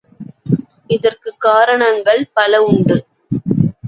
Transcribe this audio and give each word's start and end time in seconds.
இதற்குக் 0.87 1.39
காரணங்கள் 1.39 2.29
பல 2.33 2.63
உண்டு. 2.63 3.05